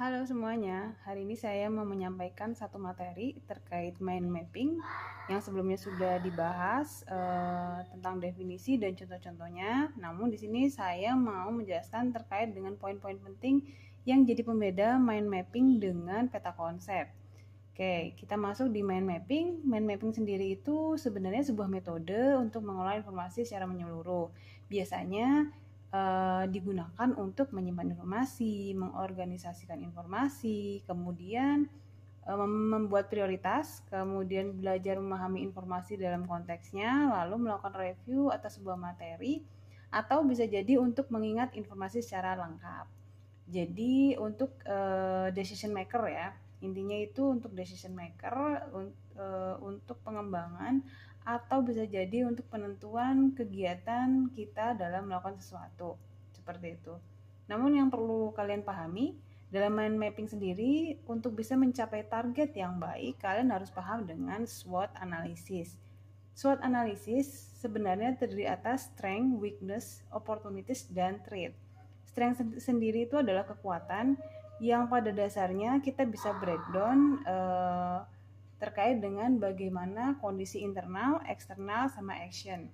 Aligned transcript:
Halo 0.00 0.24
semuanya, 0.24 0.96
hari 1.04 1.28
ini 1.28 1.36
saya 1.36 1.68
mau 1.68 1.84
menyampaikan 1.84 2.56
satu 2.56 2.80
materi 2.80 3.36
terkait 3.44 4.00
mind 4.00 4.32
mapping 4.32 4.80
yang 5.28 5.44
sebelumnya 5.44 5.76
sudah 5.76 6.16
dibahas 6.24 7.04
uh, 7.04 7.84
tentang 7.92 8.16
definisi 8.16 8.80
dan 8.80 8.96
contoh-contohnya. 8.96 9.92
Namun 10.00 10.32
di 10.32 10.40
sini 10.40 10.72
saya 10.72 11.12
mau 11.12 11.52
menjelaskan 11.52 12.16
terkait 12.16 12.48
dengan 12.56 12.80
poin-poin 12.80 13.20
penting 13.20 13.60
yang 14.08 14.24
jadi 14.24 14.40
pembeda 14.40 14.96
mind 14.96 15.28
mapping 15.28 15.76
dengan 15.76 16.32
peta 16.32 16.56
konsep. 16.56 17.12
Oke, 17.76 18.16
kita 18.16 18.40
masuk 18.40 18.72
di 18.72 18.80
mind 18.80 19.04
mapping. 19.04 19.68
Mind 19.68 19.84
mapping 19.84 20.16
sendiri 20.16 20.56
itu 20.56 20.96
sebenarnya 20.96 21.44
sebuah 21.52 21.68
metode 21.68 22.40
untuk 22.40 22.64
mengolah 22.64 22.96
informasi 22.96 23.44
secara 23.44 23.68
menyeluruh. 23.68 24.32
Biasanya 24.72 25.52
uh, 25.90 26.44
digunakan 26.50 27.10
untuk 27.18 27.50
menyimpan 27.54 27.94
informasi, 27.94 28.74
mengorganisasikan 28.74 29.82
informasi, 29.82 30.82
kemudian 30.86 31.66
uh, 32.26 32.38
membuat 32.46 33.10
prioritas, 33.10 33.82
kemudian 33.90 34.58
belajar 34.58 34.98
memahami 34.98 35.42
informasi 35.46 35.98
dalam 35.98 36.26
konteksnya, 36.26 37.10
lalu 37.22 37.50
melakukan 37.50 37.74
review 37.74 38.30
atas 38.30 38.58
sebuah 38.58 38.78
materi, 38.78 39.42
atau 39.90 40.22
bisa 40.22 40.46
jadi 40.46 40.78
untuk 40.78 41.10
mengingat 41.10 41.54
informasi 41.58 41.98
secara 42.00 42.38
lengkap. 42.38 42.86
Jadi 43.50 44.14
untuk 44.14 44.54
uh, 44.70 45.34
decision 45.34 45.74
maker 45.74 46.06
ya, 46.06 46.30
intinya 46.62 46.94
itu 46.94 47.24
untuk 47.26 47.50
decision 47.56 47.96
maker 47.96 48.68
untuk 49.60 50.00
pengembangan 50.00 50.80
atau 51.24 51.60
bisa 51.60 51.84
jadi 51.84 52.24
untuk 52.24 52.48
penentuan 52.48 53.36
kegiatan 53.36 54.32
kita 54.32 54.74
dalam 54.74 55.08
melakukan 55.08 55.36
sesuatu 55.36 56.00
seperti 56.32 56.80
itu. 56.80 56.94
Namun 57.50 57.76
yang 57.76 57.88
perlu 57.92 58.32
kalian 58.32 58.64
pahami 58.64 59.18
dalam 59.50 59.74
mind 59.74 59.98
mapping 59.98 60.30
sendiri 60.30 61.02
untuk 61.10 61.34
bisa 61.34 61.58
mencapai 61.58 62.06
target 62.06 62.54
yang 62.54 62.78
baik 62.78 63.18
kalian 63.18 63.50
harus 63.50 63.68
paham 63.74 64.06
dengan 64.06 64.46
SWOT 64.46 64.94
analysis. 65.02 65.74
SWOT 66.38 66.62
analysis 66.62 67.50
sebenarnya 67.58 68.14
terdiri 68.16 68.46
atas 68.46 68.88
strength, 68.94 69.36
weakness, 69.36 70.06
opportunities 70.14 70.86
dan 70.88 71.18
threat. 71.26 71.52
Strength 72.06 72.62
sendiri 72.62 73.10
itu 73.10 73.18
adalah 73.18 73.42
kekuatan 73.44 74.14
yang 74.62 74.86
pada 74.86 75.10
dasarnya 75.10 75.82
kita 75.82 76.06
bisa 76.06 76.30
breakdown 76.38 77.18
uh, 77.26 78.06
terkait 78.60 79.00
dengan 79.00 79.40
bagaimana 79.40 80.20
kondisi 80.20 80.60
internal, 80.60 81.24
eksternal, 81.24 81.88
sama 81.88 82.12
action. 82.20 82.68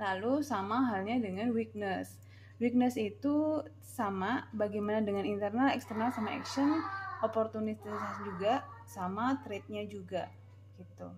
Lalu 0.00 0.40
sama 0.40 0.88
halnya 0.88 1.20
dengan 1.20 1.52
weakness. 1.52 2.16
Weakness 2.56 2.96
itu 2.96 3.60
sama 3.84 4.48
bagaimana 4.56 5.04
dengan 5.04 5.28
internal, 5.28 5.68
eksternal, 5.76 6.08
sama 6.16 6.32
action, 6.32 6.80
opportunities 7.20 8.02
juga, 8.24 8.64
sama 8.88 9.36
trade-nya 9.44 9.84
juga, 9.84 10.32
gitu. 10.80 11.12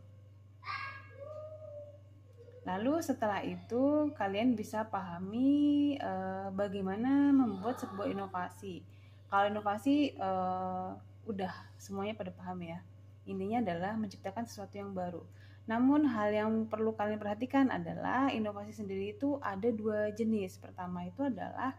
Lalu 2.67 2.99
setelah 2.99 3.47
itu 3.47 4.11
kalian 4.19 4.59
bisa 4.59 4.83
pahami 4.91 5.95
uh, 6.03 6.51
bagaimana 6.51 7.31
membuat 7.31 7.79
sebuah 7.79 8.11
inovasi. 8.11 8.83
Kalau 9.31 9.47
inovasi 9.47 10.19
uh, 10.19 10.99
udah 11.31 11.55
semuanya 11.79 12.19
pada 12.19 12.35
paham 12.35 12.59
ya 12.67 12.83
Intinya 13.27 13.61
adalah 13.61 13.99
menciptakan 13.99 14.47
sesuatu 14.47 14.79
yang 14.79 14.95
baru. 14.95 15.23
Namun 15.67 16.07
hal 16.07 16.31
yang 16.31 16.51
perlu 16.71 16.95
kalian 16.95 17.19
perhatikan 17.19 17.75
adalah 17.75 18.31
inovasi 18.31 18.71
sendiri 18.71 19.19
itu 19.19 19.43
ada 19.43 19.67
dua 19.75 20.15
jenis. 20.15 20.63
Pertama 20.63 21.03
itu 21.05 21.27
adalah 21.27 21.75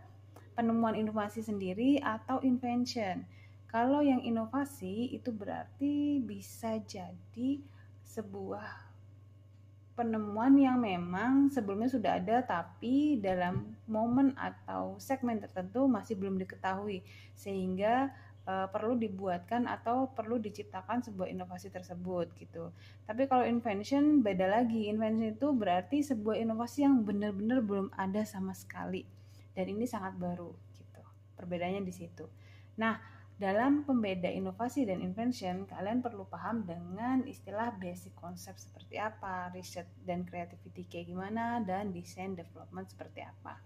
penemuan 0.54 1.00
inovasi 1.00 1.40
sendiri 1.40 2.04
atau 2.04 2.44
invention. 2.44 3.24
Kalau 3.72 4.04
yang 4.04 4.20
inovasi 4.20 5.16
itu 5.16 5.32
berarti 5.32 6.20
bisa 6.20 6.80
jadi 6.84 7.64
sebuah 8.04 8.88
penemuan 9.98 10.54
yang 10.62 10.78
memang 10.78 11.50
sebelumnya 11.50 11.90
sudah 11.90 12.22
ada 12.22 12.46
tapi 12.46 13.18
dalam 13.18 13.74
momen 13.90 14.38
atau 14.38 14.94
segmen 15.02 15.42
tertentu 15.42 15.90
masih 15.90 16.14
belum 16.14 16.38
diketahui 16.38 17.02
sehingga 17.34 18.14
uh, 18.48 18.68
perlu 18.72 18.96
dibuatkan 18.96 19.68
atau 19.68 20.10
perlu 20.16 20.40
diciptakan 20.40 21.04
sebuah 21.04 21.28
inovasi 21.28 21.68
tersebut 21.68 22.32
gitu. 22.40 22.72
Tapi 23.04 23.28
kalau 23.28 23.44
invention 23.44 24.24
beda 24.24 24.48
lagi. 24.48 24.88
Invention 24.88 25.36
itu 25.36 25.52
berarti 25.52 26.02
sebuah 26.02 26.40
inovasi 26.40 26.88
yang 26.88 27.04
benar-benar 27.04 27.60
belum 27.62 27.92
ada 27.94 28.24
sama 28.24 28.56
sekali. 28.56 29.04
Dan 29.52 29.76
ini 29.76 29.84
sangat 29.84 30.16
baru 30.16 30.56
gitu. 30.80 31.04
Perbedaannya 31.36 31.84
di 31.84 31.94
situ. 31.94 32.26
Nah, 32.80 32.98
dalam 33.38 33.86
pembeda 33.86 34.34
inovasi 34.34 34.90
dan 34.90 34.98
invention, 34.98 35.70
kalian 35.70 36.02
perlu 36.02 36.26
paham 36.26 36.66
dengan 36.66 37.22
istilah 37.22 37.70
basic 37.78 38.18
konsep 38.18 38.58
seperti 38.58 38.98
apa, 38.98 39.54
riset 39.54 39.86
dan 40.02 40.26
creativity 40.26 40.90
kayak 40.90 41.14
gimana, 41.14 41.62
dan 41.62 41.94
design 41.94 42.34
development 42.34 42.90
seperti 42.90 43.22
apa. 43.22 43.62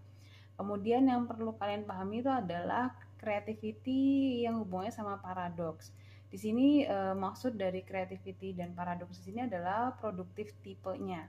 Kemudian 0.61 1.09
yang 1.09 1.25
perlu 1.25 1.57
kalian 1.57 1.89
pahami 1.89 2.22
itu 2.22 2.29
adalah 2.29 2.94
creativity 3.17 4.45
yang 4.45 4.61
hubungannya 4.61 4.94
sama 4.94 5.17
paradoks. 5.17 5.89
Di 6.29 6.38
sini 6.38 6.85
e, 6.85 7.17
maksud 7.17 7.57
dari 7.57 7.81
creativity 7.81 8.53
dan 8.53 8.77
paradoks 8.77 9.17
di 9.25 9.33
sini 9.33 9.50
adalah 9.50 9.97
produktif 9.97 10.53
tipenya. 10.61 11.25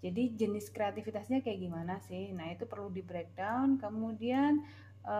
Jadi 0.00 0.32
jenis 0.32 0.72
kreativitasnya 0.72 1.44
kayak 1.44 1.60
gimana 1.60 2.00
sih? 2.08 2.32
Nah 2.32 2.48
itu 2.48 2.64
perlu 2.64 2.88
di 2.88 3.04
breakdown. 3.04 3.76
Kemudian 3.76 4.64
e, 5.04 5.16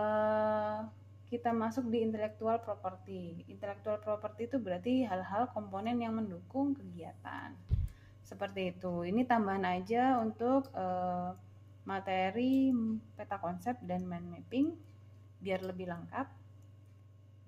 kita 1.29 1.53
masuk 1.53 1.85
di 1.93 2.01
intellectual 2.01 2.57
property. 2.65 3.45
Intellectual 3.45 4.01
property 4.01 4.49
itu 4.49 4.57
berarti 4.57 5.05
hal-hal 5.05 5.53
komponen 5.53 6.01
yang 6.01 6.17
mendukung 6.17 6.73
kegiatan. 6.73 7.53
Seperti 8.25 8.73
itu. 8.73 9.05
Ini 9.05 9.21
tambahan 9.29 9.69
aja 9.69 10.17
untuk 10.17 10.65
e, 10.73 10.85
materi 11.83 12.69
peta 13.17 13.41
konsep 13.41 13.77
dan 13.81 14.05
mind 14.05 14.27
mapping 14.29 14.73
biar 15.41 15.65
lebih 15.65 15.89
lengkap. 15.89 16.27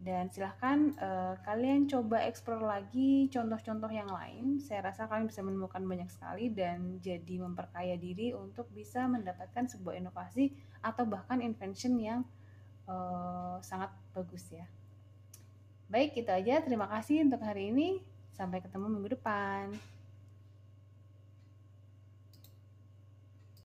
Dan 0.04 0.28
silahkan 0.28 0.92
uh, 1.00 1.40
kalian 1.48 1.88
coba 1.88 2.28
eksplor 2.28 2.60
lagi 2.60 3.32
contoh-contoh 3.32 3.88
yang 3.88 4.12
lain. 4.12 4.60
Saya 4.60 4.92
rasa 4.92 5.08
kalian 5.08 5.32
bisa 5.32 5.40
menemukan 5.40 5.80
banyak 5.80 6.12
sekali 6.12 6.52
dan 6.52 7.00
jadi 7.00 7.40
memperkaya 7.40 7.96
diri 7.96 8.36
untuk 8.36 8.68
bisa 8.76 9.08
mendapatkan 9.08 9.64
sebuah 9.64 9.96
inovasi 9.96 10.52
atau 10.84 11.08
bahkan 11.08 11.40
invention 11.40 11.96
yang 11.96 12.28
uh, 12.84 13.64
sangat 13.64 13.96
bagus 14.12 14.44
ya. 14.52 14.68
Baik, 15.88 16.20
itu 16.20 16.32
aja. 16.36 16.60
Terima 16.60 16.92
kasih 16.92 17.24
untuk 17.24 17.40
hari 17.40 17.72
ini. 17.72 18.04
Sampai 18.36 18.60
ketemu 18.60 18.92
minggu 18.92 19.16
depan. 19.16 19.93